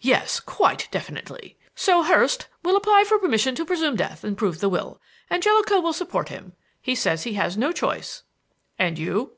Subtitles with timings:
[0.00, 1.56] "Yes; quite definitely.
[1.74, 5.80] So Hurst will apply for permission to presume death and prove the will, and Jellicoe
[5.80, 8.22] will support him; he says he has no choice."
[8.78, 9.32] "And you?"